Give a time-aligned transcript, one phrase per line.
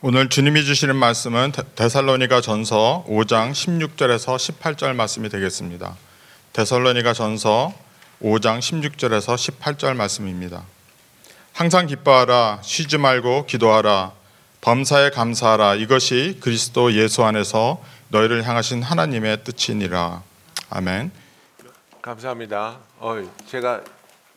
[0.00, 5.96] 오늘 주님이 주시는 말씀은 데- 데살로니가 전서 5장 16절에서 18절 말씀이 되겠습니다.
[6.52, 7.72] 데살로니가 전서
[8.22, 10.62] 5장 16절에서 18절 말씀입니다.
[11.52, 14.12] 항상 기뻐하라 쉬지 말고 기도하라
[14.60, 20.22] 범사에 감사하라 이것이 그리스도 예수 안에서 너희를 향하신 하나님의 뜻이니라.
[20.70, 21.10] 아멘.
[22.02, 22.78] 감사합니다.
[22.98, 23.16] 어,
[23.48, 23.82] 제가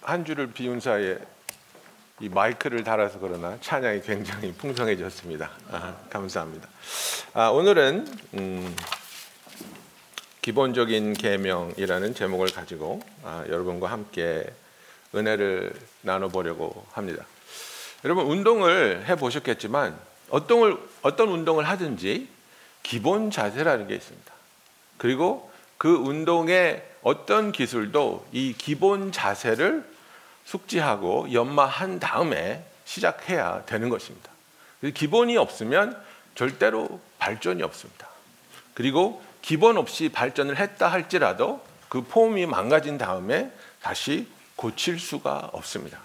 [0.04, 1.18] 한 주를 비운 사이에
[2.22, 5.50] 이 마이크를 달아서 그러나 찬양이 굉장히 풍성해졌습니다.
[5.72, 6.70] 아, 감사합니다.
[7.34, 8.76] 아, 오늘은 음,
[10.44, 14.46] 기본적인 계명이라는 제목을 가지고 아, 여러분과 함께
[15.16, 17.26] 은혜를 나눠보려고 합니다.
[18.06, 19.98] 여러분 운동을 해 보셨겠지만
[20.30, 22.28] 어떤 어떤 운동을 하든지
[22.84, 24.32] 기본 자세라는 게 있습니다.
[24.98, 29.91] 그리고 그 운동의 어떤 기술도 이 기본 자세를
[30.46, 34.30] 숙지하고 연마한 다음에 시작해야 되는 것입니다.
[34.94, 36.02] 기본이 없으면
[36.36, 38.08] 절대로 발전이 없습니다.
[38.74, 46.00] 그리고 기본 없이 발전을 했다 할지라도 그 폼이 망가진 다음에 다시 고칠 수가 없습니다.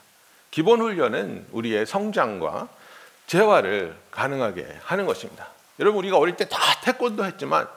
[0.51, 2.69] 기본 훈련은 우리의 성장과
[3.27, 5.48] 재활을 가능하게 하는 것입니다.
[5.79, 7.69] 여러분 우리가 어릴 때 다 태권도 했지만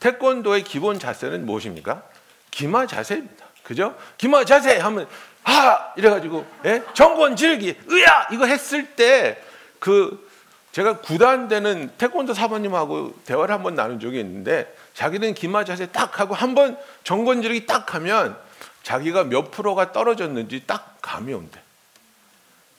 [0.00, 2.02] 태권도의 기본 자세는 무엇입니까?
[2.50, 3.44] 기마 자세입니다.
[3.62, 3.96] 그죠?
[4.18, 5.08] 기마 자세 하면
[5.44, 6.82] 하 이래가지고 예?
[6.94, 9.38] 정권 질기 으야 이거 했을 때
[9.78, 10.26] 그
[10.72, 16.54] 제가 구단되는 태권도 사모님하고 대화를 한번 나눈 적이 있는데 자기는 기마 자세 딱 하고 한
[16.54, 18.34] 번 정권 지르기 딱 하면
[18.82, 21.60] 자기가 몇 프로가 떨어졌는지 딱 감이 온대.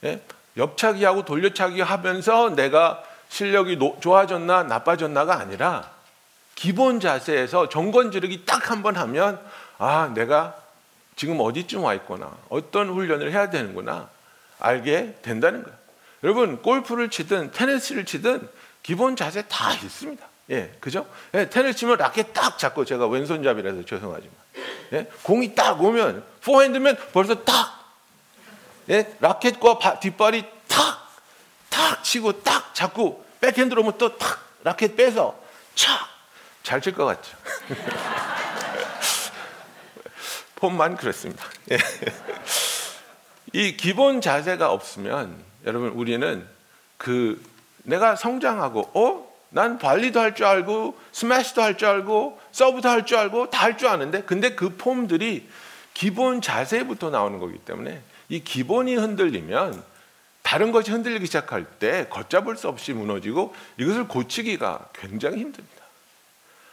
[0.04, 0.20] 예?
[0.58, 5.92] 옆차기하고 돌려차기 하면서 내가 실력이 노, 좋아졌나 나빠졌나가 아니라
[6.56, 9.40] 기본 자세에서 정권 지르기 딱 한 번 하면
[9.78, 10.56] 아 내가
[11.16, 14.10] 지금 어디쯤 와 있구나 어떤 훈련을 해야 되는구나
[14.60, 15.78] 알게 된다는 거예요.
[16.24, 18.48] 여러분 골프를 치든 테니스를 치든
[18.84, 20.26] 기본 자세 다 있습니다.
[20.52, 21.08] 예, 그죠?
[21.34, 24.34] 예, 테니스 치면 라켓 딱 잡고 제가 왼손잡이라서 죄송하지만
[24.94, 27.94] 예, 공이 딱 오면 포핸드면 벌써 딱
[28.90, 31.10] 예, 라켓과 바, 뒷발이 탁,
[31.70, 35.40] 탁 치고 딱 잡고 백핸드로 오면 또 탁 라켓 빼서
[35.76, 36.06] 착
[36.64, 37.38] 잘 칠 것 같죠.
[40.56, 41.44] 폼만 그렇습니다.
[41.72, 41.78] 예.
[43.54, 45.36] 이 기본 자세가 없으면
[45.66, 46.46] 여러분 우리는
[46.98, 47.42] 그
[47.84, 49.36] 내가 성장하고 어?
[49.50, 53.78] 난 발리도 할 줄 알고 스매시도 할 줄 알고 서브도 할 줄 알고 다 할
[53.78, 55.48] 줄 아는데 근데 그 폼들이
[55.94, 59.82] 기본 자세부터 나오는 거기 때문에 이 기본이 흔들리면
[60.42, 65.86] 다른 것이 흔들리기 시작할 때 걷잡을 수 없이 무너지고 이것을 고치기가 굉장히 힘듭니다.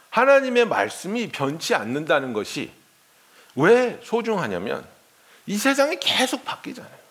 [0.09, 2.71] 하나님의 말씀이 변치 않는다는 것이
[3.55, 4.85] 왜 소중하냐면
[5.45, 7.03] 이 세상이 계속 바뀌잖아요.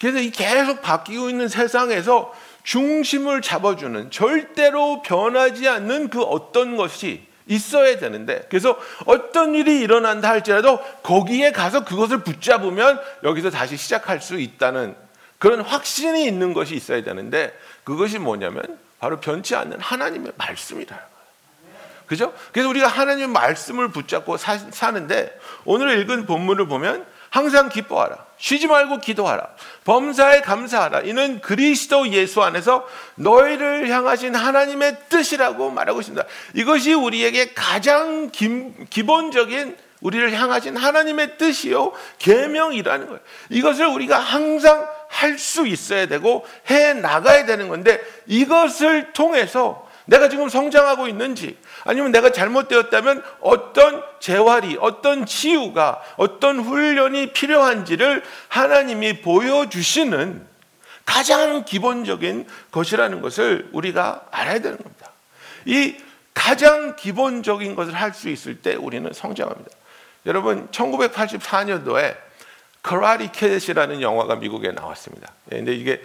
[0.00, 7.98] 그래서 이 계속 바뀌고 있는 세상에서 중심을 잡아주는 절대로 변하지 않는 그 어떤 것이 있어야
[7.98, 14.94] 되는데 그래서 어떤 일이 일어난다 할지라도 거기에 가서 그것을 붙잡으면 여기서 다시 시작할 수 있다는
[15.38, 18.62] 그런 확신이 있는 것이 있어야 되는데 그것이 뭐냐면
[19.00, 21.09] 바로 변치 않는 하나님의 거예요.
[22.10, 22.34] 그죠?
[22.50, 28.16] 그래서 우리가 하나님의 말씀을 붙잡고 사, 사는데 오늘 읽은 본문을 보면 항상 기뻐하라.
[28.36, 29.46] 쉬지 말고 기도하라.
[29.84, 31.02] 범사에 감사하라.
[31.02, 32.84] 이는 그리스도 예수 안에서
[33.14, 36.26] 너희를 향하신 하나님의 뜻이라고 말하고 있습니다.
[36.54, 43.20] 이것이 우리에게 가장 기, 기본적인 우리를 향하신 하나님의 뜻이요 계명이라는 거예요.
[43.50, 50.48] 이것을 우리가 항상 할 수 있어야 되고 해 나가야 되는 건데 이것을 통해서 내가 지금
[50.48, 60.46] 성장하고 있는지 아니면 내가 잘못되었다면 어떤 재활이 어떤 치유가 어떤 훈련이 필요한지를 하나님이 보여주시는
[61.06, 65.10] 가장 기본적인 것이라는 것을 우리가 알아야 되는 겁니다.
[65.64, 65.96] 이
[66.34, 69.70] 가장 기본적인 것을 할 수 있을 때 우리는 성장합니다.
[70.26, 72.16] 여러분 1984년도에
[72.82, 75.32] 커라리 캐렛이라는 영화가 미국에 나왔습니다.
[75.52, 76.02] 예, 근데 이게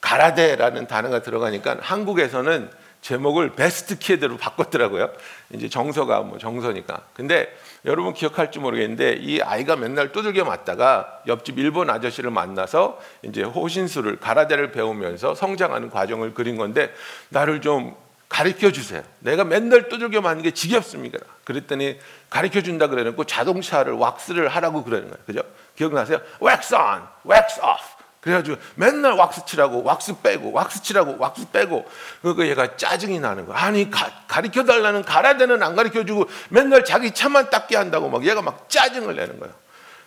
[0.00, 2.70] 가라데라는 단어가 들어가니까 한국에서는
[3.06, 5.10] 제목을 베스트 키드로 바꿨더라고요.
[5.50, 7.02] 이제 정서가 뭐 정서니까.
[7.14, 14.16] 근데 여러분 기억할지 모르겠는데 이 아이가 맨날 두들겨 맞다가 옆집 일본 아저씨를 만나서 이제 호신술을
[14.16, 16.92] 가라데를 배우면서 성장하는 과정을 그린 건데
[17.28, 17.94] 나를 좀
[18.28, 19.04] 가르쳐 주세요.
[19.20, 21.18] 내가 맨날 두들겨 맞는 게 지겹습니까?
[21.44, 25.24] 그랬더니 가르쳐 준다 그래 놓고 자동차를 왁스를 하라고 그러는 거예요.
[25.26, 25.42] 그죠?
[25.76, 26.18] 기억나세요?
[26.42, 27.95] wax on, wax off.
[28.26, 31.88] 그래가지고 맨날 왁스 칠하고 왁스 빼고 왁스 칠하고 왁스 빼고
[32.22, 33.56] 그거 얘가 짜증이 나는 거야.
[33.56, 38.42] 아니 가, 가르쳐 달라는 가라데는 안 가르쳐 주고 맨날 자기 차만 닦게 한다고 막 얘가
[38.42, 39.50] 막 짜증을 내는 거야.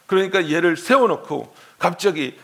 [0.05, 2.37] 그러니까 얘를 세워놓고 갑자기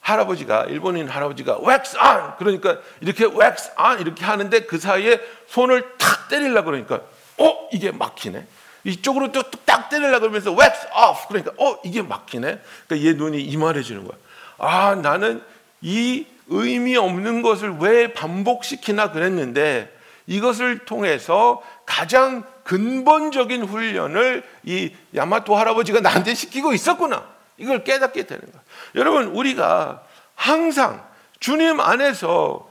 [0.00, 6.28] 할아버지가 일본인 할아버지가 wax on 그러니까 이렇게 wax on 이렇게 하는데 그 사이에 손을 탁
[6.28, 7.00] 때리려 그러니까
[7.36, 8.46] 어 이게 막히네.
[8.84, 12.62] 이쪽으로 또딱 때리려 그러면서 wax off 그러니까 어 이게 막히네.
[12.88, 14.16] 그러니까 얘 눈이 이만해지는 거야.
[14.62, 15.42] 아 나는
[15.80, 19.92] 이 의미 없는 것을 왜 반복시키나 그랬는데
[20.26, 27.26] 이것을 통해서 가장 근본적인 훈련을 이 야마토 할아버지가 나한테 시키고 있었구나.
[27.58, 28.64] 이걸 깨닫게 되는 거예요.
[28.94, 30.02] 여러분, 우리가
[30.34, 31.04] 항상
[31.40, 32.70] 주님 안에서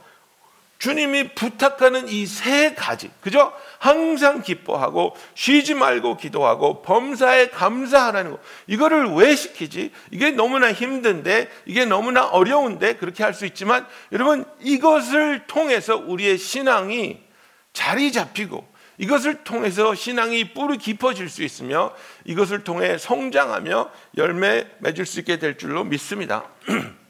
[0.82, 3.52] 주님이 부탁하는 이 세 가지, 그죠?
[3.78, 8.38] 항상 기뻐하고 쉬지 말고 기도하고 범사에 감사하라는 거.
[8.66, 9.92] 이거를 왜 시키지?
[10.10, 17.20] 이게 너무나 힘든데, 이게 너무나 어려운데 그렇게 할 수 있지만 여러분 이것을 통해서 우리의 신앙이
[17.72, 18.66] 자리 잡히고
[18.98, 21.94] 이것을 통해서 신앙이 뿌리 깊어질 수 있으며
[22.24, 26.44] 이것을 통해 성장하며 열매 맺을 수 있게 될 줄로 믿습니다.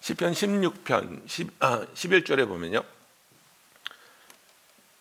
[0.00, 2.82] 시편 16편 10, 아, 11절에 보면요.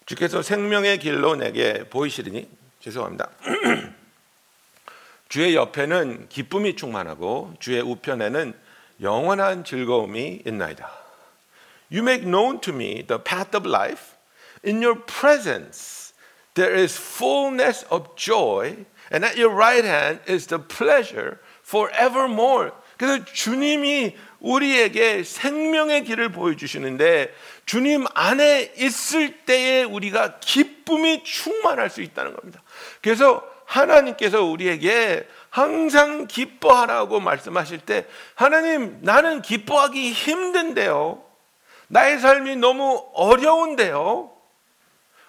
[0.05, 2.49] 주께서 생명의 길로 내게 보이시리니
[2.81, 3.29] 죄송합니다.
[5.29, 8.53] 주의 옆에는 기쁨이 충만하고 주의 우편에는
[9.01, 10.91] 영원한 즐거움이 있나이다.
[11.91, 14.15] You make known to me the path of life.
[14.65, 16.13] In your presence
[16.55, 22.71] there is fullness of joy, and at your right hand is the pleasure forevermore.
[22.97, 27.33] 그래서 주님이 우리에게 생명의 길을 보여주시는데
[27.65, 32.61] 주님 안에 있을 때에 우리가 기쁨이 충만할 수 있다는 겁니다.
[33.01, 41.23] 그래서 하나님께서 우리에게 항상 기뻐하라고 말씀하실 때 하나님 나는 기뻐하기 힘든데요.
[41.87, 44.31] 나의 삶이 너무 어려운데요.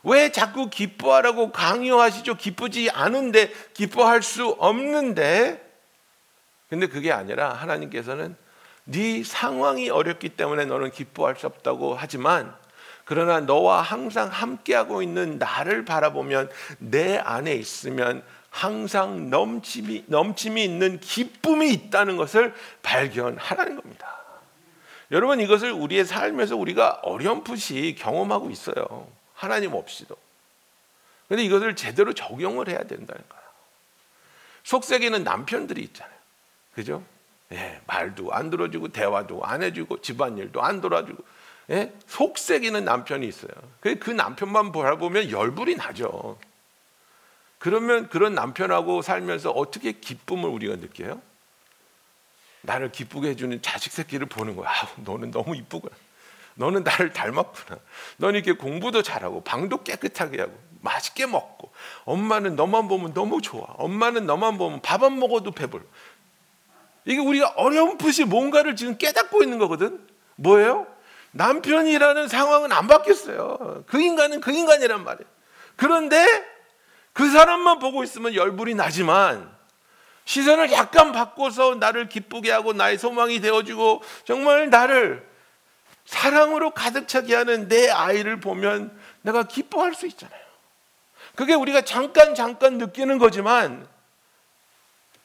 [0.02, 2.36] 왜 자꾸 기뻐하라고 강요하시죠?
[2.36, 5.66] 기쁘지 않은데 기뻐할 수 없는데.
[6.68, 8.36] 근데 그게 아니라 하나님께서는
[8.84, 12.54] 네 상황이 어렵기 때문에 너는 기뻐할 수 없다고 하지만
[13.04, 16.48] 그러나 너와 항상 함께하고 있는 나를 바라보면
[16.78, 24.20] 내 안에 있으면 항상 넘침이, 넘침이 있는 기쁨이 있다는 것을 발견하라는 겁니다.
[25.10, 29.08] 여러분 이것을 우리의 삶에서 우리가 어렴풋이 경험하고 있어요.
[29.34, 30.16] 하나님 없이도.
[31.28, 33.44] 근데 이것을 제대로 적용을 해야 된다는 거예요.
[34.64, 36.16] 속세기는 남편들이 있잖아요.
[36.74, 37.02] 그죠?
[37.52, 41.22] 예, 말도 안 들어주고 대화도 안 해주고 집안일도 안 돌아주고
[41.70, 41.92] 예?
[42.06, 43.50] 속색이는 남편이 있어요.
[43.80, 46.38] 그 남편만 바라보면 열불이 나죠.
[47.58, 51.20] 그러면 그런 남편하고 살면서 어떻게 기쁨을 우리가 느껴요?
[52.62, 54.68] 나를 기쁘게 해주는 자식 새끼를 보는 거야.
[54.68, 55.94] 아, 너는 너무 이쁘구나.
[56.54, 57.78] 너는 나를 닮았구나.
[58.18, 61.72] 너는 이렇게 공부도 잘하고 방도 깨끗하게 하고 맛있게 먹고
[62.04, 63.64] 엄마는 너만 보면 너무 좋아.
[63.78, 65.84] 엄마는 너만 보면 밥 안 먹어도 배불러.
[67.10, 70.06] 이게 우리가 어렴풋이 뭔가를 지금 깨닫고 있는 거거든.
[70.36, 70.86] 뭐예요?
[71.32, 73.84] 남편이라는 상황은 안 바뀌었어요.
[73.86, 75.28] 그 인간은 그 인간이란 말이에요.
[75.74, 76.26] 그런데
[77.12, 79.50] 그 사람만 보고 있으면 열불이 나지만
[80.24, 85.28] 시선을 약간 바꿔서 나를 기쁘게 하고 나의 소망이 되어주고 정말 나를
[86.04, 90.40] 사랑으로 가득 차게 하는 내 아이를 보면 내가 기뻐할 수 있잖아요.
[91.34, 93.88] 그게 우리가 잠깐 잠깐 느끼는 거지만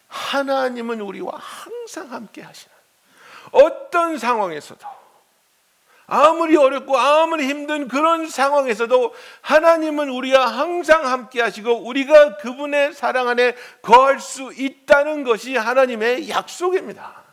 [0.08, 2.74] 하나님은 우리와 항상 함께 하시는
[3.52, 4.86] 어떤 상황에서도
[6.08, 13.56] 아무리 어렵고 아무리 힘든 그런 상황에서도 하나님은 우리와 항상 함께 하시고 우리가 그분의 사랑 안에
[13.82, 17.24] 거할 수 있다는 것이 하나님의 약속입니다.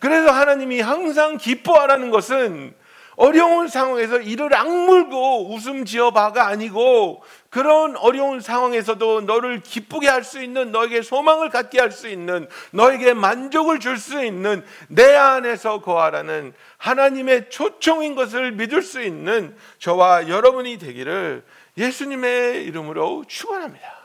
[0.00, 2.74] 그래서 하나님이 항상 기뻐하라는 것은
[3.14, 10.70] 어려운 상황에서 이를 악물고 웃음 지어봐가 아니고 그런 어려운 상황에서도 너를 기쁘게 할 수 있는
[10.70, 17.50] 너에게 소망을 갖게 할 수 있는 너에게 만족을 줄 수 있는 내 안에서 거하라는 하나님의
[17.50, 21.44] 초청인 것을 믿을 수 있는 저와 여러분이 되기를
[21.76, 24.00] 예수님의 이름으로 축원합니다.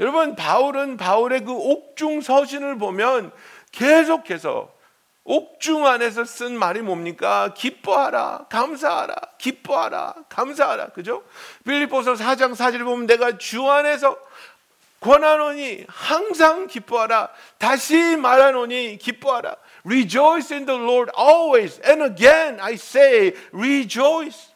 [0.00, 3.30] 여러분 바울은 바울의 그 옥중 서신을 보면
[3.70, 4.72] 계속해서
[5.30, 7.54] 옥중 안에서 쓴 말이 뭡니까?
[7.56, 10.88] 기뻐하라, 감사하라, 기뻐하라, 감사하라.
[10.88, 11.22] 그죠?
[11.64, 14.18] 빌립보서 4장 4절 보면 내가 주 안에서
[14.98, 17.28] 권하노니 항상 기뻐하라.
[17.58, 19.54] 다시 말하노니 기뻐하라.
[19.84, 21.80] Rejoice in the Lord always.
[21.88, 24.50] And again I say rejoice.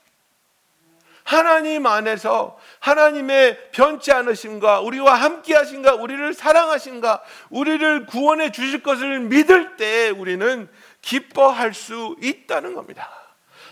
[1.23, 9.77] 하나님 안에서 하나님의 변치 않으심과 우리와 함께 하신가 우리를 사랑하신가 우리를 구원해 주실 것을 믿을
[9.77, 10.69] 때 우리는
[11.01, 13.11] 기뻐할 수 있다는 겁니다.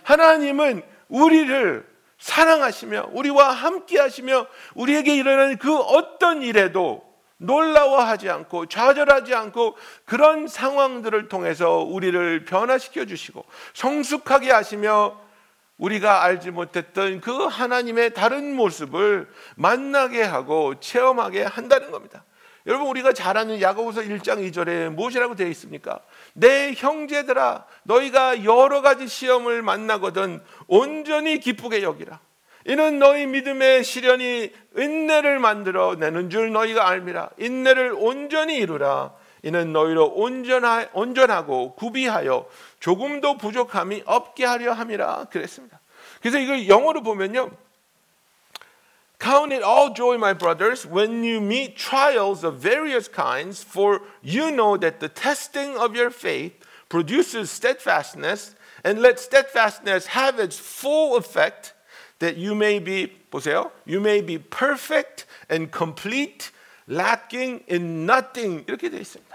[0.05, 1.87] 하나님은 우리를
[2.19, 7.05] 사랑하시며 우리와 함께 하시며 우리에게 일어나는 그 어떤 일에도
[7.37, 9.77] 놀라워하지 않고 좌절하지 않고
[10.07, 15.21] 그런 상황들을 통해서 우리를 변화시켜 주시고 성숙하게 하시며
[15.83, 22.25] 우리가 알지 못했던 그 하나님의 다른 모습을 만나게 하고 체험하게 한다는 겁니다.
[22.67, 25.99] 여러분 우리가 잘 아는 야고보서 1장 2절에 무엇이라고 되어 있습니까?
[26.35, 32.21] 내 형제들아 너희가 여러 가지 시험을 만나거든 온전히 기쁘게 여기라.
[32.69, 37.31] 이는 너희 믿음의 시련이 인내를 만들어 내는 줄 너희가 알미라.
[37.39, 39.13] 인내를 온전히 이루라.
[39.44, 42.48] 이는 너희로 온전하, 온전하고 구비하여
[42.80, 45.80] 조금도 부족함이 없게 하려 함이라 그랬습니다.
[46.22, 47.52] 그래서 이걸 영어로 보면요.
[49.20, 54.52] Count it all joy, my brothers, when you meet trials of various kinds, for you
[54.52, 56.54] know that the testing of your faith
[56.88, 61.74] produces steadfastness, and let steadfastness have its full effect,
[62.20, 66.52] that you may be, 보세요, you may be perfect and complete,
[66.88, 68.64] lacking in nothing.
[68.68, 69.31] 이렇게 되어 있습니다.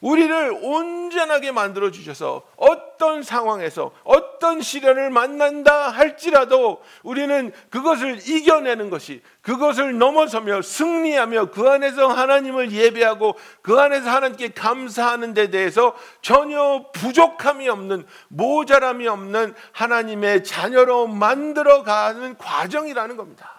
[0.00, 9.96] 우리를 온전하게 만들어 주셔서 어떤 상황에서 어떤 시련을 만난다 할지라도 우리는 그것을 이겨내는 것이 그것을
[9.98, 18.06] 넘어서며 승리하며 그 안에서 하나님을 예배하고 그 안에서 하나님께 감사하는 데 대해서 전혀 부족함이 없는
[18.28, 23.50] 모자람이 없는 하나님의 자녀로 만들어 가는 과정이라는 겁니다.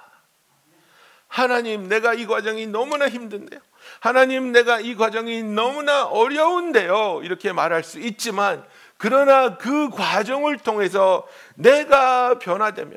[1.28, 3.60] 하나님, 내가 이 과정이 너무나 힘든데요.
[4.00, 7.22] 하나님, 내가 이 과정이 너무나 어려운데요.
[7.24, 8.64] 이렇게 말할 수 있지만,
[8.98, 12.96] 그러나 그 과정을 통해서 내가 변화되며,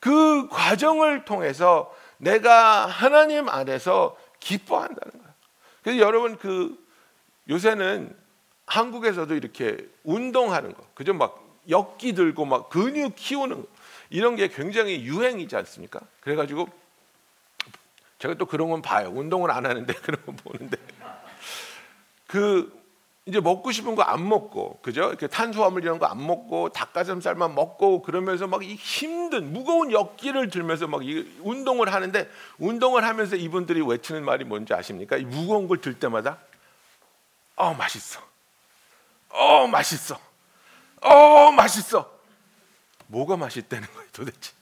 [0.00, 5.34] 그 과정을 통해서 내가 하나님 안에서 기뻐한다는 거예요.
[5.82, 6.76] 그래서 여러분, 그
[7.48, 8.14] 요새는
[8.66, 11.12] 한국에서도 이렇게 운동하는 거, 그죠?
[11.12, 13.68] 막 역기 들고 막 근육 키우는 거,
[14.10, 16.00] 이런 게 굉장히 유행이지 않습니까?
[16.20, 16.68] 그래가지고
[18.22, 19.10] 제가 또 그런 건 봐요.
[19.12, 20.76] 운동을 안 하는데 그런 건 보는데
[22.28, 22.80] 그
[23.26, 25.08] 이제 먹고 싶은 거 안 먹고 그죠?
[25.08, 30.86] 이렇게 탄수화물 이런 거 안 먹고 닭가슴살만 먹고 그러면서 막 이 힘든 무거운 역기를 들면서
[30.86, 35.16] 막 이 운동을 하는데 운동을 하면서 이분들이 외치는 말이 뭔지 아십니까?
[35.16, 36.38] 이 무거운 걸 들 때마다
[37.56, 38.20] 어 맛있어,
[39.30, 40.18] 어 맛있어,
[41.02, 42.10] 어 맛있어.
[43.08, 44.52] 뭐가 맛있다는 거예요 도대체?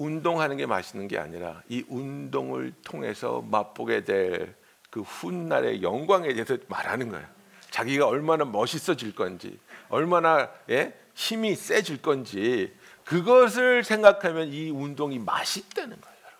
[0.00, 7.08] 운동하는 게 맛있는 게 아니라 이 운동을 통해서 맛보게 될 그 훗날의 영광에 대해서 말하는
[7.08, 7.26] 거예요.
[7.70, 10.98] 자기가 얼마나 멋있어질 건지, 얼마나 예?
[11.14, 16.16] 힘이 세질 건지 그것을 생각하면 이 운동이 맛있다는 거예요.
[16.20, 16.38] 여러분.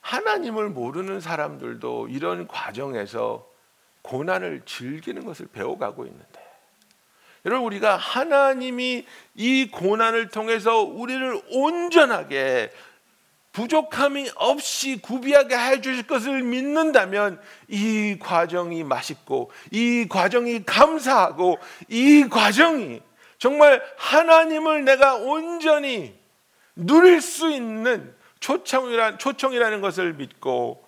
[0.00, 3.48] 하나님을 모르는 사람들도 이런 과정에서
[4.02, 6.45] 고난을 즐기는 것을 배워가고 있는데
[7.46, 12.72] 여러분 우리가 하나님이 이 고난을 통해서 우리를 온전하게
[13.52, 23.00] 부족함이 없이 구비하게 해 주실 것을 믿는다면 이 과정이 맛있고 이 과정이 감사하고 이 과정이
[23.38, 26.18] 정말 하나님을 내가 온전히
[26.74, 30.84] 누릴 수 있는 초청이라, 초청이라는 것을 믿고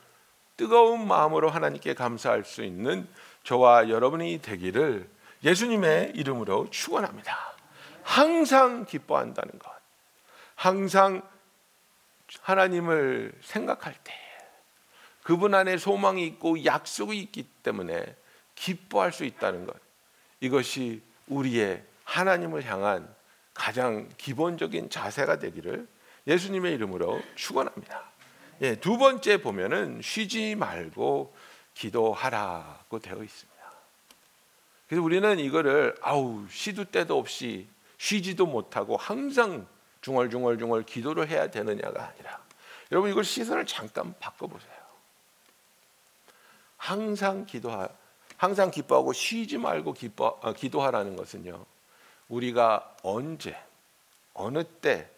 [0.56, 3.06] 뜨거운 마음으로 하나님께 감사할 수 있는
[3.44, 5.08] 저와 여러분이 되기를
[5.44, 7.36] 예수님의 이름으로 축원합니다.
[8.02, 9.70] 항상 기뻐한다는 것.
[10.54, 11.22] 항상
[12.40, 14.12] 하나님을 생각할 때
[15.22, 18.16] 그분 안에 소망이 있고 약속이 있기 때문에
[18.54, 19.76] 기뻐할 수 있다는 것.
[20.40, 23.14] 이것이 우리의 하나님을 향한
[23.52, 25.86] 가장 기본적인 자세가 되기를
[26.26, 28.10] 예수님의 이름으로 축원합니다.
[28.62, 31.34] 예, 두 번째 보면은 쉬지 말고
[31.74, 33.57] 기도하라고 되어 있습니다.
[34.88, 37.68] 그래서 우리는 이거를 아우 시도 때도 없이
[37.98, 39.66] 쉬지도 못하고 항상
[40.00, 42.40] 중얼중얼중얼 기도를 해야 되느냐가 아니라
[42.90, 44.78] 여러분 이걸 시선을 잠깐 바꿔보세요.
[46.78, 47.88] 항상 기도하,
[48.36, 51.66] 항상 기뻐하고 쉬지 말고 기뻐, 어, 기도하라는 것은요.
[52.28, 53.60] 우리가 언제
[54.32, 55.10] 어느 때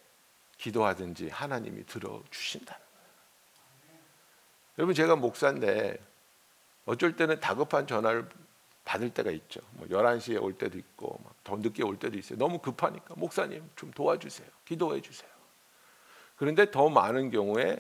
[0.59, 4.01] 기도하든지 하나님이 들어 주신다는 거예요.
[4.79, 5.99] 여러분 제가 목사인데
[6.87, 8.29] 어쩔 때는 다급한 전화를
[8.91, 9.61] 받을 때가 있죠.
[9.75, 12.37] 뭐 11시에 올 때도 있고 더 늦게 올 때도 있어요.
[12.37, 14.49] 너무 급하니까 목사님 좀 도와주세요.
[14.65, 15.31] 기도해 주세요.
[16.35, 17.79] 그런데 더 많은 경우에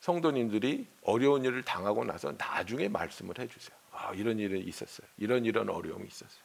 [0.00, 3.76] 성도님들이 어려운 일을 당하고 나서 나중에 말씀을 해 주세요.
[3.92, 5.06] 아, 이런 일이 있었어요.
[5.18, 6.40] 이런 이런 어려움이 있었어요.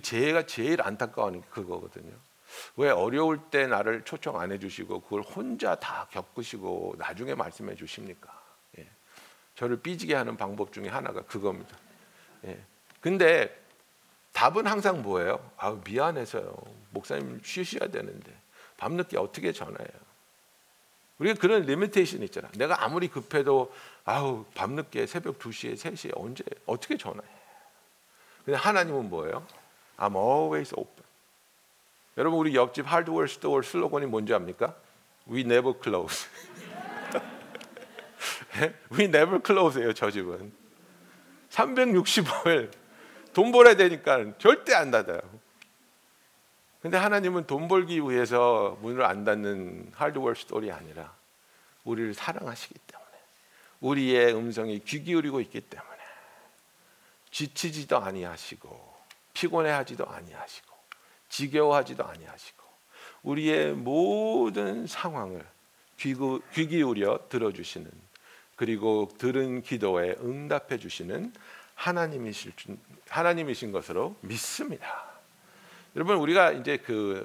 [0.00, 2.12] 제가 제일 안타까운 게 그거거든요.
[2.76, 8.40] 왜 어려울 때 나를 초청 안 해주시고 그걸 혼자 다 겪으시고 나중에 말씀해 주십니까?
[8.78, 8.88] 예.
[9.56, 11.76] 저를 삐지게 하는 방법 중에 하나가 그겁니다.
[12.44, 12.58] 예.
[13.00, 13.56] 근데
[14.32, 15.50] 답은 항상 뭐예요?
[15.56, 16.54] 아 미안해서요.
[16.90, 18.32] 목사님 쉬셔야 되는데
[18.76, 20.08] 밤늦게 어떻게 전화해요?
[21.18, 22.48] 우리가 그런 limitation 있잖아.
[22.56, 23.72] 내가 아무리 급해도
[24.04, 27.28] 아우 밤늦게 새벽 2시에 3시에 언제 어떻게 전화해?
[28.44, 29.44] 근데 하나님은 뭐예요?
[29.96, 31.04] I'm always open.
[32.16, 34.74] 여러분 우리 옆집 hardware store 슬로건이 뭔지 압니까?
[35.30, 36.28] We never close.
[38.90, 40.52] We never close예요, 저 집은.
[41.50, 42.72] 365일
[43.32, 45.20] 돈 벌어야 되니까 절대 안 닫아요.
[46.80, 51.12] 근데 하나님은 돈 벌기 위해서 문을 안 닫는 하드웨어 스토어이 아니라
[51.84, 53.08] 우리를 사랑하시기 때문에
[53.80, 55.98] 우리의 음성이 귀 기울이고 있기 때문에
[57.30, 58.94] 지치지도 아니하시고
[59.34, 60.76] 피곤해하지도 아니하시고
[61.28, 62.64] 지겨워하지도 아니하시고
[63.22, 65.44] 우리의 모든 상황을
[65.98, 66.14] 귀
[66.66, 67.90] 기울여 들어주시는
[68.58, 71.32] 그리고 들은 기도에 응답해 주시는
[71.76, 72.76] 하나님이실 줄-
[73.08, 75.04] 하나님이신 것으로 믿습니다.
[75.94, 77.24] 여러분 우리가 이제 그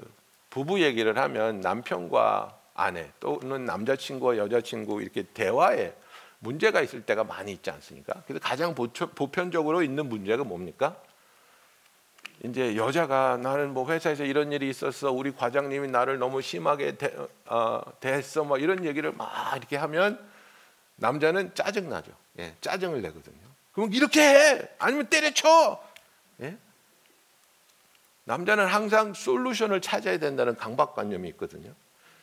[0.52, 5.96] 부부 얘기를 하면 남편과 아내 또는 남자친구와 여자친구 이렇게 대화에
[6.38, 8.22] 문제가 있을 때가 많이 있지 않습니까?
[8.28, 10.96] 그래서 가장 보편적으로 있는 문제가 뭡니까?
[12.44, 17.12] 이제 여자가 나는 뭐 회사에서 이런 일이 있었어 우리 과장님이 나를 너무 심하게 대,
[17.48, 20.33] 어, 대했어 뭐 이런 얘기를 막 이렇게 하면
[20.98, 22.12] 남자는 짜증 나죠.
[22.40, 23.38] 예, 짜증을 내거든요.
[23.74, 25.84] 그럼 이렇게 해 아니면 때려쳐.
[26.42, 26.58] 예?
[28.26, 31.74] 남자는 항상 솔루션을 찾아야 된다는 강박관념이 있거든요.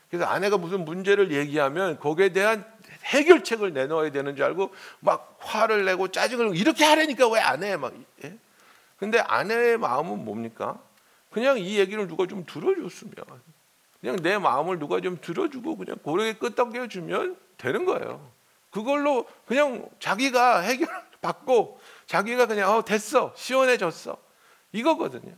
[0.09, 2.65] 그래서 아내가 무슨 문제를 얘기하면 거기에 대한
[3.05, 7.77] 해결책을 내놓아야 되는 줄 알고 막 화를 내고 짜증을 내고 이렇게 하라니까 왜 안 해?
[7.77, 7.93] 막
[8.25, 8.37] 예?
[8.99, 10.79] 근데 아내의 마음은 뭡니까?
[11.31, 13.15] 그냥 이 얘기를 누가 좀 들어줬으면
[14.01, 18.31] 그냥 내 마음을 누가 좀 들어주고 그냥 고르게 끄덕여 주면 되는 거예요.
[18.71, 20.89] 그걸로 그냥 자기가 해결
[21.21, 24.17] 받고 자기가 그냥 어 됐어 시원해졌어
[24.73, 25.35] 이거거든요.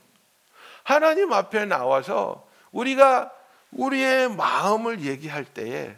[0.85, 3.33] 하나님 앞에 나와서 우리가
[3.73, 5.97] 우리의 마음을 얘기할 때에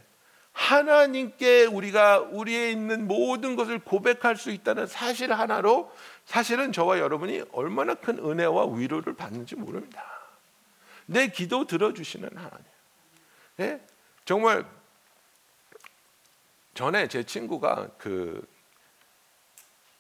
[0.53, 5.93] 하나님께 우리가 우리에 있는 모든 것을 고백할 수 있다는 사실 하나로
[6.25, 10.05] 사실은 저와 여러분이 얼마나 큰 은혜와 위로를 받는지 모릅니다.
[11.07, 12.65] 내 기도 들어주시는 하나님.
[13.61, 13.81] 예?
[14.25, 14.65] 정말
[16.75, 18.55] 전에 제 친구가 그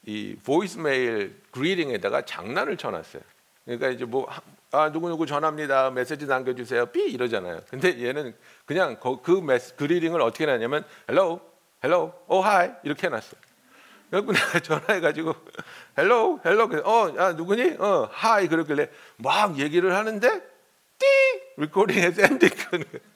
[0.06, 3.22] 이 voicemail greeting에다가 장난을 쳐놨어요.
[3.64, 4.26] 그러니까 이제 뭐
[4.74, 5.92] 아 누구 누구 전화입니다.
[5.92, 6.86] 메시지 남겨주세요.
[6.86, 7.60] 삐 이러잖아요.
[7.70, 8.34] 근데 얘는
[8.66, 11.40] 그냥 그, 그 메시, greeting을 어떻게 해놨냐면 hello,
[11.82, 13.40] hello, oh hi 이렇게 해놨어요.
[14.10, 15.32] 그래서 내가 전화해가지고
[15.96, 17.76] hello, hello, 어, 야 누구니?
[17.78, 20.28] 어, hi 그러길래 막 얘기를 하는데
[20.98, 21.06] 띠
[21.58, 23.13] recording에서 엔딩 끄는 거예요.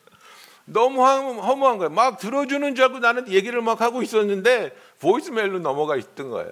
[0.70, 1.90] 너무 허무- 허무한 거예요.
[1.90, 6.50] 막 들어주는 줄 알고 나는 얘기를 막 하고 있었는데 voicemail로 넘어가 있던 거예요.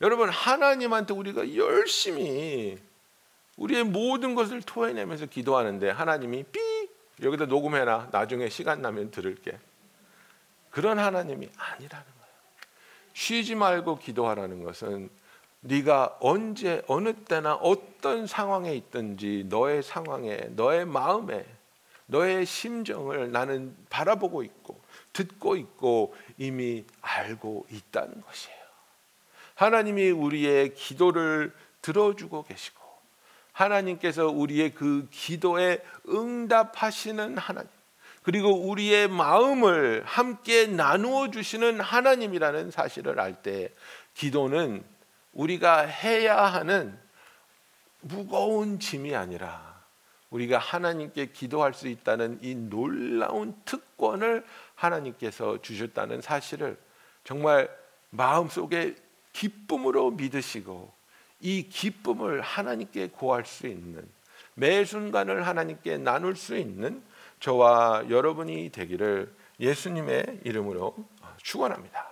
[0.00, 2.78] 여러분 하나님한테 우리가 열심히
[3.56, 6.60] 우리의 모든 것을 토해내면서 기도하는데 하나님이 삐
[7.22, 9.58] 여기다 녹음해놔 나중에 시간 나면 들을게
[10.70, 12.34] 그런 하나님이 아니라는 거예요.
[13.12, 15.10] 쉬지 말고 기도하라는 것은
[15.60, 21.44] 네가 언제 어느 때나 어떤 상황에 있든지 너의 상황에 너의 마음에
[22.10, 24.80] 너의 심정을 나는 바라보고 있고
[25.12, 28.58] 듣고 있고 이미 알고 있다는 것이에요.
[29.54, 32.80] 하나님이 우리의 기도를 들어주고 계시고
[33.52, 37.70] 하나님께서 우리의 그 기도에 응답하시는 하나님
[38.22, 43.70] 그리고 우리의 마음을 함께 나누어 주시는 하나님이라는 사실을 알 때
[44.14, 44.84] 기도는
[45.32, 46.98] 우리가 해야 하는
[48.00, 49.79] 무거운 짐이 아니라
[50.30, 56.78] 우리가 하나님께 기도할 수 있다는 이 놀라운 특권을 하나님께서 주셨다는 사실을
[57.24, 57.68] 정말
[58.10, 58.94] 마음속에
[59.32, 60.92] 기쁨으로 믿으시고
[61.40, 64.08] 이 기쁨을 하나님께 구할 수 있는
[64.54, 67.02] 매 순간을 하나님께 나눌 수 있는
[67.40, 70.94] 저와 여러분이 되기를 예수님의 이름으로
[71.38, 72.10] 축원합니다.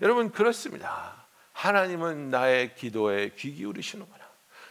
[0.00, 1.26] 여러분 그렇습니다.
[1.52, 4.22] 하나님은 나의 기도에 귀 기울이시는구나.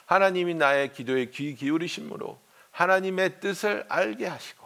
[0.05, 2.39] 하나님이 나의 기도에 귀 기울이심으로
[2.81, 4.61] 하나님의 뜻을 알게 하시고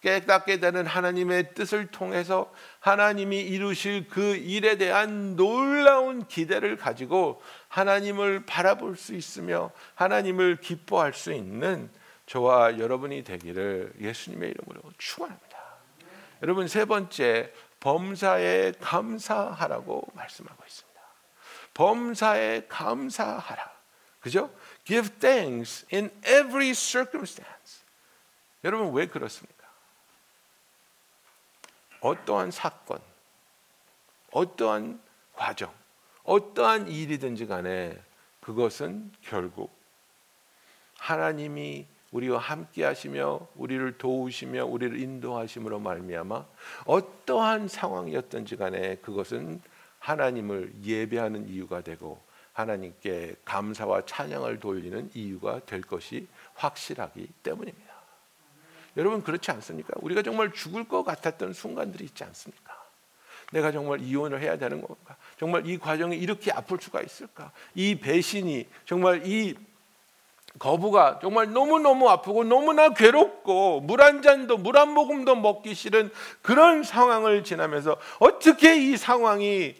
[0.00, 8.96] 깨닫게 되는 하나님의 뜻을 통해서 하나님이 이루실 그 일에 대한 놀라운 기대를 가지고 하나님을 바라볼
[8.96, 11.88] 수 있으며 하나님을 기뻐할 수 있는
[12.26, 15.58] 저와 여러분이 되기를 예수님의 이름으로 축원합니다.
[16.42, 21.00] 여러분 세 번째 범사에 감사하라고 말씀하고 있습니다.
[21.72, 23.73] 범사에 감사하라.
[24.24, 24.50] 그죠?
[24.84, 27.84] Give thanks in every circumstance.
[28.64, 29.68] 여러분 왜 그렇습니까?
[32.00, 33.00] 어떠한 사건,
[34.32, 34.98] 어떠한
[35.34, 35.70] 과정,
[36.22, 38.00] 어떠한 일이든지 간에
[38.40, 39.70] 그것은 결국
[40.96, 46.46] 하나님이 우리와 함께 하시며 우리를 도우시며 우리를 인도하심으로 말미암아
[46.86, 49.60] 어떠한 상황이었든지 간에 그것은
[49.98, 52.22] 하나님을 예배하는 이유가 되고
[52.54, 57.94] 하나님께 감사와 찬양을 돌리는 이유가 될 것이 확실하기 때문입니다.
[58.96, 59.92] 여러분 그렇지 않습니까?
[59.96, 62.72] 우리가 정말 죽을 것 같았던 순간들이 있지 않습니까?
[63.52, 65.16] 내가 정말 이혼을 해야 되는 건가?
[65.38, 67.50] 정말 이 과정이 이렇게 아플 수가 있을까?
[67.74, 69.56] 이 배신이 정말 이
[70.60, 76.12] 거부가 정말 너무너무 아프고 너무나 괴롭고 물 한 잔도 물 한 모금도 먹기 싫은
[76.42, 79.74] 그런 상황을 지나면서 어떻게 이 상황이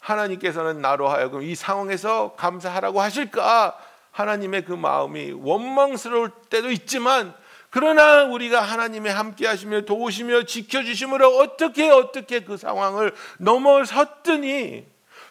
[0.00, 3.78] 하나님께서는 나로 하여금 이 상황에서 감사하라고 하실까?
[4.10, 7.32] 하나님의 그 마음이 원망스러울 때도 있지만
[7.70, 14.84] 그러나 우리가 하나님의 함께 하시며 도우시며 지켜주심으로 어떻게 어떻게 그 상황을 넘어섰더니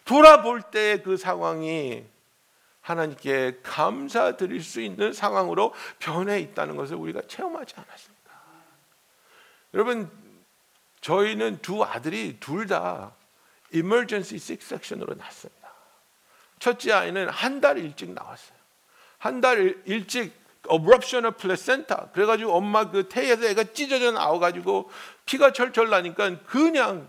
[0.06, 2.04] 돌아볼 때 그 상황이
[2.80, 8.30] 하나님께 감사드릴 수 있는 상황으로 변해 있다는 것을 우리가 체험하지 않았습니까?
[9.74, 10.10] 여러분
[11.02, 13.12] 저희는 두 아들이 둘 다
[13.72, 15.70] emergency C-section으로 났습니다.
[16.58, 18.58] 첫째 아이는 한 달 일찍 나왔어요.
[19.18, 20.32] 한 달 일찍
[20.70, 24.90] abruption of placenta 그래가지고 엄마 그 태에서 애가 찢어져 나와가지고
[25.26, 27.08] 피가 철철 나니까 그냥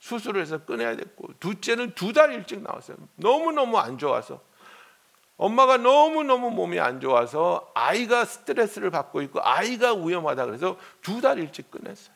[0.00, 2.96] 수술을 해서 꺼내야 됐고 둘째는 두 달 일찍 나왔어요.
[3.16, 4.40] 너무 너무 안 좋아서
[5.36, 11.38] 엄마가 너무 너무 몸이 안 좋아서 아이가 스트레스를 받고 있고 아이가 위험하다 그래서 두 달
[11.38, 12.14] 일찍 꺼냈어요.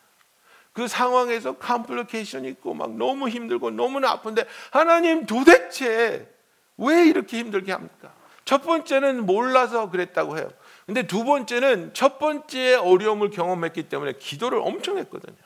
[0.74, 6.28] 그 상황에서 컴플리케이션이 있고 막 너무 힘들고 너무나 아픈데 하나님 도대체
[6.76, 8.12] 왜 이렇게 힘들게 합니까?
[8.44, 10.50] 첫 번째는 몰라서 그랬다고 해요.
[10.84, 15.36] 근데 두 번째는 첫 번째 어려움을 경험했기 때문에 기도를 엄청 했거든요.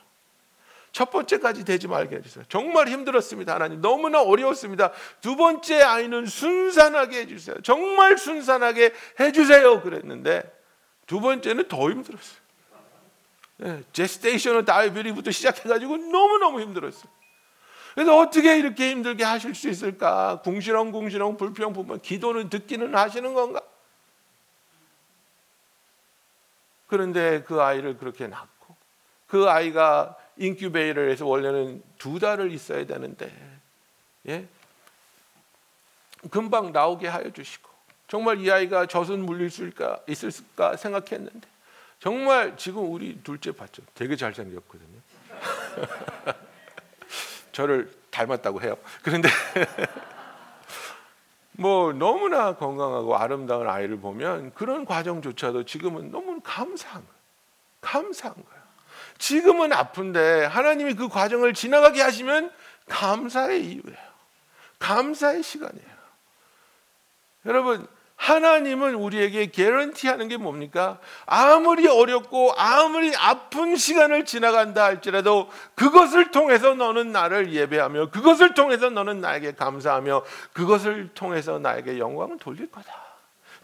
[0.91, 2.43] 첫 번째까지 되지 말게 해주세요.
[2.49, 3.53] 정말 힘들었습니다.
[3.53, 4.91] 하나님 너무나 어려웠습니다.
[5.21, 7.61] 두 번째 아이는 순산하게 해주세요.
[7.61, 9.81] 정말 순산하게 해주세요.
[9.81, 10.41] 그랬는데
[11.05, 12.39] 두 번째는 더 힘들었어요.
[13.59, 17.11] 네, 제스테이션을 다이비리부터 시작해가지고 너무너무 힘들었어요.
[17.93, 20.39] 그래서 어떻게 이렇게 힘들게 하실 수 있을까?
[20.43, 23.61] 궁시렁궁시렁 불평불만 기도는 듣기는 하시는 건가?
[26.87, 28.75] 그런데 그 아이를 그렇게 낳고
[29.27, 33.29] 그 아이가 인큐베이터를 해서 원래는 두 달을 있어야 되는데
[34.27, 34.47] 예?
[36.31, 37.69] 금방 나오게 하여 주시고
[38.07, 39.69] 정말 이 아이가 젖은 물릴 수
[40.07, 41.58] 있을까 생각했는데
[41.99, 43.83] 정말 지금 우리 둘째 봤죠.
[43.93, 44.99] 되게 잘생겼거든요.
[47.51, 48.77] 저를 닮았다고 해요.
[49.03, 49.29] 그런데
[51.51, 57.19] 뭐 너무나 건강하고 아름다운 아이를 보면 그런 과정조차도 지금은 너무 감사한 거예요.
[57.81, 58.59] 감사한 거예요.
[59.17, 62.51] 지금은 아픈데 하나님이 그 과정을 지나가게 하시면
[62.87, 64.09] 감사의 이유예요.
[64.79, 65.99] 감사의 시간이에요.
[67.45, 67.87] 여러분
[68.19, 70.99] 하나님은 우리에게 개런티하는 게 뭡니까?
[71.25, 79.21] 아무리 어렵고 아무리 아픈 시간을 지나간다 할지라도 그것을 통해서 너는 나를 예배하며 그것을 통해서 너는
[79.21, 82.93] 나에게 감사하며 그것을 통해서 나에게 영광을 돌릴 거다.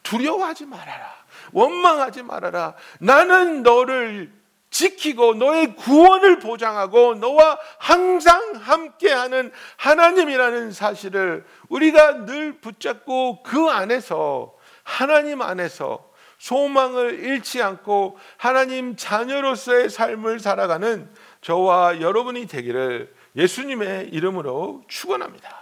[0.03, 1.13] 두려워하지 말아라.
[1.51, 2.75] 원망하지 말아라.
[2.99, 4.31] 나는 너를
[4.75, 15.41] 지키고 너의 구원을 보장하고 너와 항상 함께하는 하나님이라는 사실을 우리가 늘 붙잡고 그 안에서 하나님
[15.41, 21.09] 안에서 소망을 잃지 않고 하나님 자녀로서의 삶을 살아가는
[21.39, 25.55] 저와 여러분이 되기를 예수님의 이름으로 축원합니다.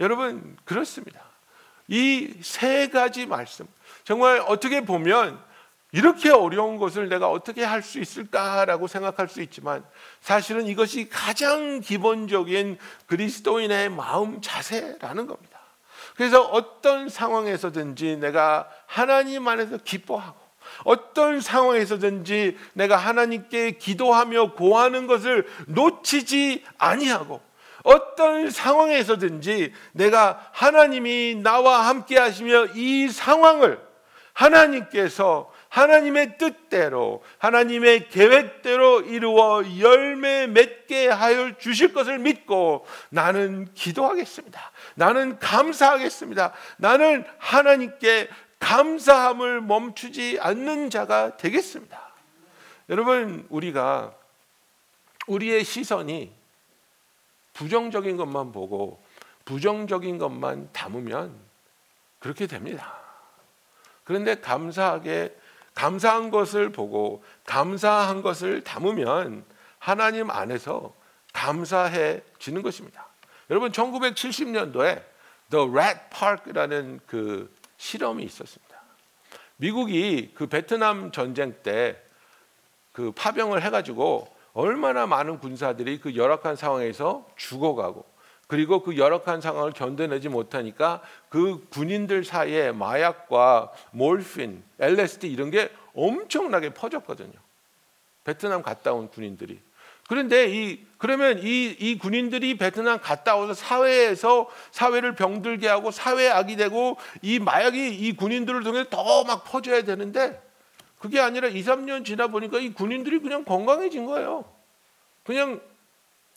[0.00, 1.20] 여러분 그렇습니다.
[1.88, 3.66] 이 세 가지 말씀
[4.04, 5.38] 정말 어떻게 보면
[5.92, 9.84] 이렇게 어려운 것을 내가 어떻게 할 수 있을까라고 생각할 수 있지만
[10.20, 15.58] 사실은 이것이 가장 기본적인 그리스도인의 마음 자세라는 겁니다.
[16.16, 20.36] 그래서 어떤 상황에서든지 내가 하나님 안에서 기뻐하고
[20.84, 27.40] 어떤 상황에서든지 내가 하나님께 기도하며 고하는 것을 놓치지 아니하고
[27.84, 33.80] 어떤 상황에서든지 내가 하나님이 나와 함께 하시며 이 상황을
[34.34, 44.72] 하나님께서 하나님의 뜻대로 하나님의 계획대로 이루어 열매 맺게 하여 주실 것을 믿고 나는 기도하겠습니다.
[44.94, 46.52] 나는 감사하겠습니다.
[46.78, 48.28] 나는 하나님께
[48.58, 52.08] 감사함을 멈추지 않는 자가 되겠습니다.
[52.88, 54.14] 여러분 우리가
[55.26, 56.32] 우리의 시선이
[57.52, 59.02] 부정적인 것만 보고
[59.44, 61.38] 부정적인 것만 담으면
[62.18, 62.96] 그렇게 됩니다.
[64.04, 65.36] 그런데 감사하게
[65.78, 69.44] 감사한 것을 보고 감사한 것을 담으면
[69.78, 70.94] 하나님 안에서
[71.32, 73.06] 감사해지는 것입니다.
[73.50, 75.02] 여러분 1970년도에
[75.50, 78.76] The Rat Park라는 그 실험이 있었습니다.
[79.56, 82.08] 미국이 그 베트남 전쟁 때
[82.98, 88.04] 그 파병을 해가지고 얼마나 많은 군사들이 그 열악한 상황에서 죽어가고
[88.48, 96.70] 그리고 그 열악한 상황을 견뎌내지 못하니까 그 군인들 사이에 마약과 몰핀, LSD 이런 게 엄청나게
[96.70, 97.34] 퍼졌거든요.
[98.24, 99.60] 베트남 갔다 온 군인들이.
[100.08, 106.56] 그런데 이 그러면 이, 이 군인들이 베트남 갔다 와서 사회에서 사회를 병들게 하고 사회 악이
[106.56, 110.42] 되고 이 마약이 이 군인들을 통해 더 막 퍼져야 되는데
[110.98, 114.46] 그게 아니라 2, 3년 지나 보니까 이 군인들이 그냥 건강해진 거예요.
[115.22, 115.60] 그냥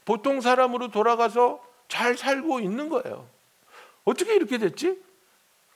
[0.03, 3.27] 보통 사람으로 돌아가서 잘 살고 있는 거예요.
[4.05, 4.97] 어떻게 이렇게 됐지?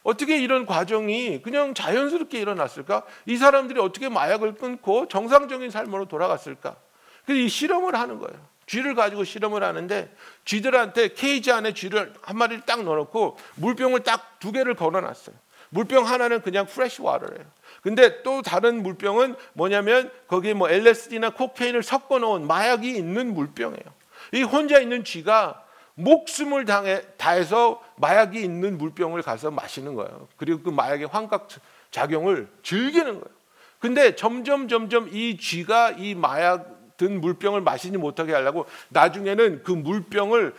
[0.01, 3.03] 어떻게 이런 과정이 그냥 자연스럽게 일어났을까?
[3.25, 6.77] 이 사람들이 어떻게 마약을 끊고 정상적인 삶으로 돌아갔을까?
[7.25, 8.39] 그래서 이 실험을 하는 거예요.
[8.65, 10.09] 쥐를 가지고 실험을 하는데
[10.45, 15.35] 쥐들한테 케이지 안에 쥐를 한 마리를 딱 넣어놓고 물병을 딱 두 개를 걸어놨어요.
[15.69, 17.43] 물병 하나는 그냥 프레시 와터예요.
[17.81, 23.83] 근데 또 다른 물병은 뭐냐면 거기에 뭐 LSD나 코케인을 섞어 놓은 마약이 있는 물병이에요.
[24.33, 25.64] 이 혼자 있는 쥐가
[25.95, 30.27] 목숨을 당해, 다해서 마약이 있는 물병을 가서 마시는 거예요.
[30.37, 31.47] 그리고 그 마약의 환각
[31.91, 33.35] 작용을 즐기는 거예요.
[33.79, 40.55] 근데 점점 점점 이 쥐가 이 마약 든 물병을 마시지 못하게 하려고 나중에는 그 물병을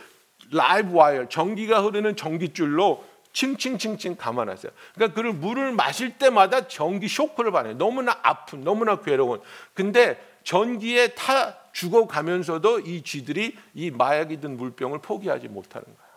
[0.53, 4.73] 라이브 와이어 전기가 흐르는 전기줄로 칭칭칭칭 감아놨어요.
[4.95, 7.77] 그러니까 그를 물을 마실 때마다 전기 쇼크를 받아요.
[7.77, 9.41] 너무나 아픈, 너무나 괴로운.
[9.75, 16.11] 근데 전기에 타 죽어가면서도 이 쥐들이 이 마약이 든 물병을 포기하지 못하는 거예요.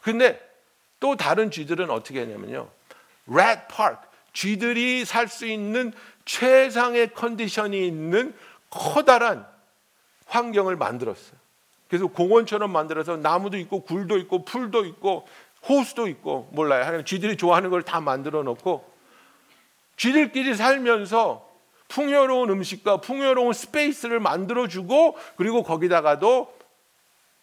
[0.00, 0.40] 근데
[1.00, 2.70] 또 다른 쥐들은 어떻게 했냐면요.
[3.28, 3.98] rat park,
[4.32, 5.92] 쥐들이 살 수 있는
[6.24, 8.34] 최상의 컨디션이 있는
[8.70, 9.46] 커다란
[10.24, 11.38] 환경을 만들었어요.
[11.88, 15.28] 그래서 공원처럼 만들어서 나무도 있고 굴도 있고 풀도 있고
[15.68, 16.84] 호수도 있고 몰라요.
[16.84, 18.90] 하여간 쥐들이 좋아하는 걸 다 만들어 놓고
[19.98, 21.45] 쥐들끼리 살면서
[21.88, 26.56] 풍요로운 음식과 풍요로운 스페이스를 만들어 주고 그리고 거기다가도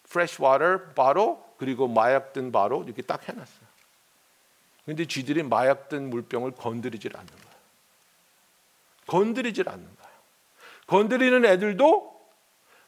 [0.06, 3.64] fresh water 바로 그리고 마약 든 바로 이렇게 딱 해놨어요.
[4.84, 7.54] 근데 쥐들이 마약 든 물병을 건드리질 않는 거예요.
[9.06, 10.14] 건드리질 않는 거예요.
[10.86, 12.14] 건드리는 애들도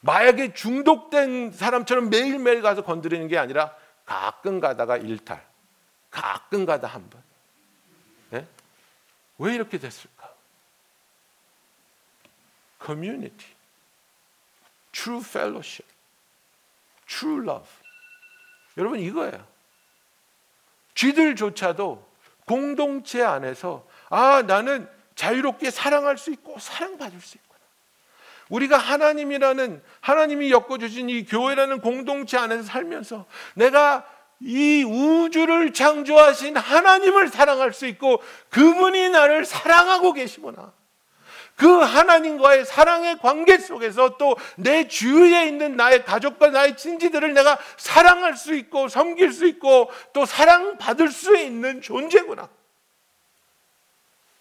[0.00, 5.44] 마약에 중독된 사람처럼 매일매일 가서 건드리는 게 아니라 가끔 가다가 일탈,
[6.10, 7.22] 가끔 가다 한 번.
[8.30, 8.46] 네?
[9.38, 10.15] 왜 이렇게 됐을까?
[12.86, 13.48] Community,
[14.92, 15.86] true fellowship,
[17.06, 17.68] true love.
[18.78, 19.44] 여러분 이거예요.
[20.94, 22.06] 쥐들조차도
[22.46, 27.60] 공동체 안에서 아 나는 자유롭게 사랑할 수 있고 사랑받을 수 있구나.
[28.50, 34.06] 우리가 하나님이라는 하나님이 엮어주신 이 교회라는 공동체 안에서 살면서 내가
[34.38, 40.72] 이 우주를 창조하신 하나님을 사랑할 수 있고 그분이 나를 사랑하고 계시구나.
[41.56, 48.36] 그 하나님과의 사랑의 관계 속에서 또 내 주위에 있는 나의 가족과 나의 친지들을 내가 사랑할
[48.36, 52.48] 수 있고 섬길 수 있고 또 사랑받을 수 있는 존재구나.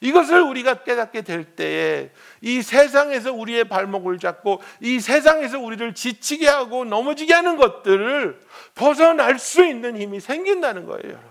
[0.02, 6.86] 이것을 우리가 깨닫게 될 때에 이 세상에서 우리의 발목을 잡고 이 세상에서 우리를 지치게 하고
[6.86, 8.40] 넘어지게 하는 것들을
[8.76, 11.30] 벗어날 수 있는 힘이 생긴다는 거예요, 여러분.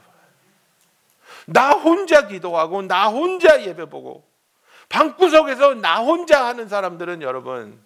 [1.47, 4.25] 나 혼자 기도하고 나 혼자 예배 보고
[4.89, 7.83] 방구석에서 나 혼자 하는 사람들은 여러분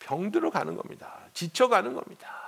[0.00, 1.20] 병들어 가는 겁니다.
[1.32, 2.42] 지쳐 가는 겁니다.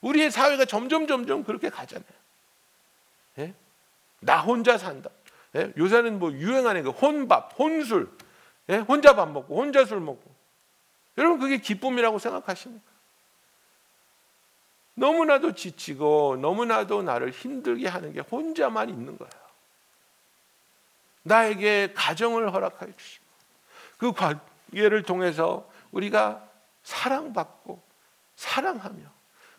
[0.00, 2.08] 우리의 사회가 점점 점점 그렇게 가잖아요.
[3.38, 3.54] 예?
[4.20, 5.10] 나 혼자 산다.
[5.56, 5.72] 예?
[5.76, 8.10] 요새는 뭐 유행하는 거 혼밥, 혼술,
[8.68, 8.76] 예?
[8.76, 10.38] 혼자 밥 먹고 혼자 술 먹고.
[11.16, 12.86] 여러분 그게 기쁨이라고 생각하십니까?
[14.94, 19.47] 너무나도 지치고 너무나도 나를 힘들게 하는 게 혼자만 있는 거예요.
[21.28, 23.24] 나에게 가정을 허락하여 주시고
[23.98, 26.42] 그 관계를 통해서 우리가
[26.82, 27.82] 사랑받고
[28.36, 29.18] 사랑하며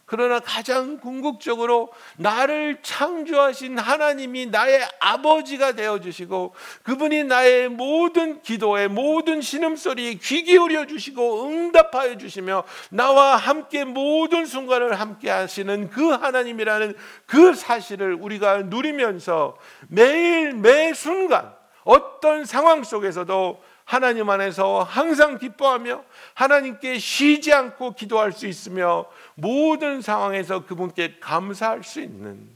[0.09, 9.39] 그러나 가장 궁극적으로 나를 창조하신 하나님이 나의 아버지가 되어 주시고 그분이 나의 모든 기도에 모든
[9.39, 16.95] 신음소리에 귀 기울여 주시고 응답하여 주시며 나와 함께 모든 순간을 함께 하시는 그 하나님이라는
[17.27, 26.03] 그 사실을 우리가 누리면서 매일 매 순간 어떤 상황 속에서도 하나님 안에서 항상 기뻐하며
[26.35, 32.47] 하나님께 쉬지 않고 기도할 수 있으며 모든 상황에서 그분께 감사할 수 있는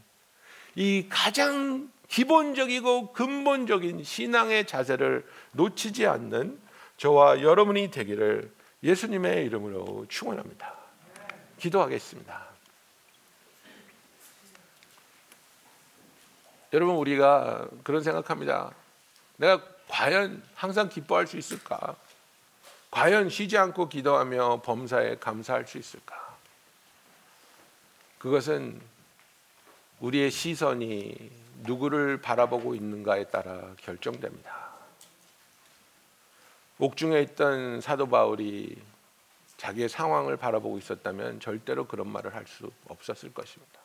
[0.76, 6.60] 이 가장 기본적이고 근본적인 신앙의 자세를 놓치지 않는
[6.98, 8.52] 저와 여러분이 되기를
[8.84, 10.76] 예수님의 이름으로 축원합니다.
[11.58, 12.46] 기도하겠습니다.
[16.74, 18.72] 여러분 우리가 그런 생각합니다.
[19.44, 21.98] 내가 과연 항상 기뻐할 수 있을까?
[22.90, 26.16] 과연 쉬지 않고 기도하며 범사에 감사할 수 있을까?
[28.20, 28.80] 그것은
[30.00, 31.30] 우리의 시선이
[31.64, 34.64] 누구를 바라보고 있는가에 따라 결정됩니다.
[36.80, 38.82] 옥중에 있던 사도 바울이
[39.58, 43.80] 자기의 상황을 바라보고 있었다면 절대로 그런 말을 할 수 없었을 것입니다.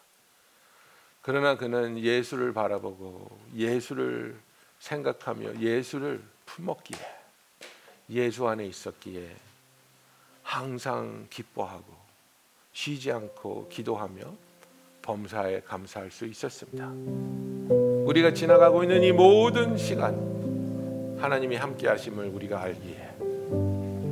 [1.21, 4.41] 그러나 그는 예수를 바라보고 예수를
[4.81, 6.99] 생각하며 예수를 품었기에
[8.11, 9.37] 예수 안에 있었기에
[10.43, 11.85] 항상 기뻐하고
[12.73, 14.23] 쉬지 않고 기도하며
[15.03, 16.91] 범사에 감사할 수 있었습니다.
[18.07, 23.17] 우리가 지나가고 있는 이 모든 시간 하나님이 함께 하심을 우리가 알기에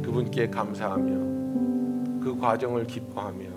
[0.04, 3.56] 그분께 감사하며 그 과정을 기뻐하며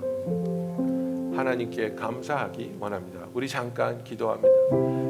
[1.36, 3.28] 하나님께 감사하기 원합니다.
[3.34, 4.50] 우리 잠깐 기도합니다.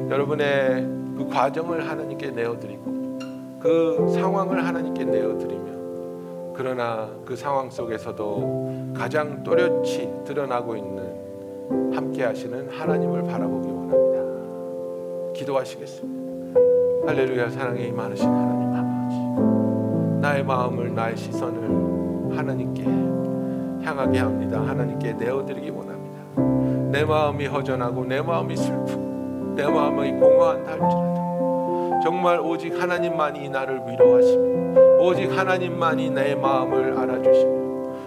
[0.10, 3.19] 여러분의 그 과정을 하나님께 내어드리고
[3.60, 13.23] 그 상황을 하나님께 내어드리며 그러나 그 상황 속에서도 가장 또렷이 드러나고 있는 함께 하시는 하나님을
[13.23, 15.34] 바라보기 원합니다.
[15.34, 16.60] 기도하시겠습니다.
[17.05, 22.84] 할렐루야 사랑에 임하신 하나님 아버지 나의 마음을 나의 시선을 하나님께
[23.86, 24.62] 향하게 합니다.
[24.62, 26.89] 하나님께 내어드리기 원합니다.
[26.91, 29.09] 내 마음이 허전하고 내 마음이 슬프고
[29.60, 37.60] 내 마음이 공허한다 할지라도 정말 오직 하나님만이 나를 위로하시며 오직 하나님만이 내 마음을 알아주시며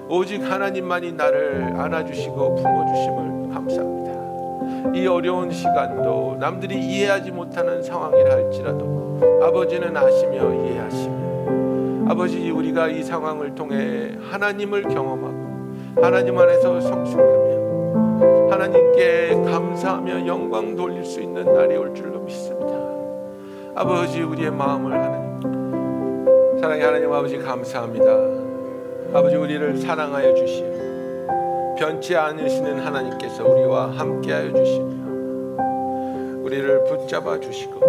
[0.09, 4.93] 오직 하나님만이 나를 안아주시고 품어주심을 감사합니다.
[4.95, 13.55] 이 어려운 시간도 남들이 이해하지 못하는 상황이라 할지라도 아버지는 아시며 이해하시며 아버지 우리가 이 상황을
[13.55, 17.52] 통해 하나님을 경험하고 하나님 안에서 성숙하며
[18.51, 22.73] 하나님께 감사하며 영광 돌릴 수 있는 날이 올 줄로 믿습니다.
[23.75, 28.05] 아버지 우리의 마음을 하나님 사랑의 하나님 아버지 감사합니다.
[29.15, 35.03] 아버지 우리를 사랑하여 주시오 변치 않으시는 하나님께서 우리와 함께하여 주시며
[36.43, 37.81] 우리를 붙잡아 주시고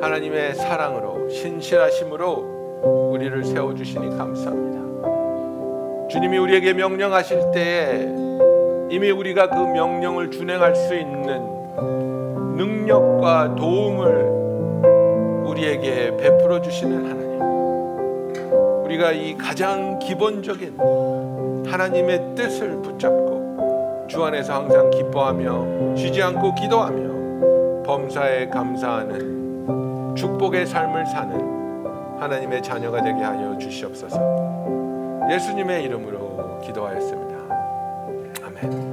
[0.00, 6.08] 하나님의 사랑으로 신실하심으로 우리를 세워 주시니 감사합니다.
[6.08, 8.08] 주님이 우리에게 명령하실 때에
[8.90, 11.46] 이미 우리가 그 명령을 준행할 수 있는
[12.56, 14.24] 능력과 도움을
[15.46, 17.40] 우리에게 베풀어 주시는 하나님.
[18.84, 20.76] 우리가 이 가장 기본적인
[21.68, 32.20] 하나님의 뜻을 붙잡고 주 안에서 항상 기뻐하며 쉬지 않고 기도하며 범사에 감사하는 축복의 삶을 사는
[32.20, 34.18] 하나님의 자녀가 되게 하여 주시옵소서.
[35.30, 37.29] 예수님의 이름으로 기도하였습니다.
[38.62, 38.89] 아멘.